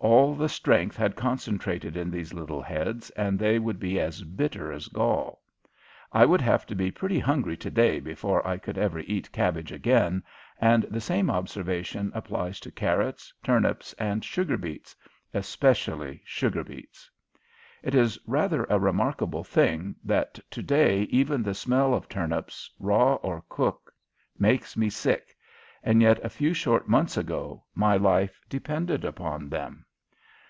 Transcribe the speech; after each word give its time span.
All 0.00 0.36
the 0.36 0.48
strength 0.48 0.96
had 0.96 1.16
concentrated 1.16 1.96
in 1.96 2.08
these 2.08 2.32
little 2.32 2.62
heads 2.62 3.10
and 3.16 3.36
they 3.36 3.58
would 3.58 3.80
be 3.80 3.98
as 3.98 4.22
bitter 4.22 4.70
as 4.70 4.86
gall. 4.86 5.42
I 6.12 6.24
would 6.24 6.40
have 6.40 6.66
to 6.66 6.76
be 6.76 6.92
pretty 6.92 7.18
hungry 7.18 7.56
to 7.56 7.68
day 7.70 7.98
before 7.98 8.46
I 8.46 8.58
could 8.58 8.78
ever 8.78 9.00
eat 9.00 9.32
cabbage 9.32 9.72
again, 9.72 10.22
and 10.60 10.84
the 10.84 11.00
same 11.00 11.28
observation 11.28 12.12
applies 12.14 12.60
to 12.60 12.70
carrots, 12.70 13.34
turnips, 13.42 13.92
and 13.94 14.24
sugar 14.24 14.56
beets 14.56 14.94
especially 15.34 16.22
sugar 16.24 16.62
beets. 16.62 17.10
It 17.82 17.96
is 17.96 18.20
rather 18.24 18.68
a 18.70 18.78
remarkable 18.78 19.42
thing 19.42 19.96
that 20.04 20.38
to 20.52 20.62
day 20.62 21.02
even 21.10 21.42
the 21.42 21.54
smell 21.54 21.92
of 21.92 22.08
turnips, 22.08 22.70
raw 22.78 23.14
or 23.14 23.42
cooked, 23.48 23.90
makes 24.38 24.76
me 24.76 24.90
sick, 24.90 25.36
and 25.82 26.00
yet 26.00 26.24
a 26.24 26.28
few 26.30 26.54
short 26.54 26.88
months 26.88 27.16
ago 27.16 27.64
my 27.74 27.96
life 27.96 28.40
depended 28.48 29.04
upon 29.04 29.48
them. 29.48 29.84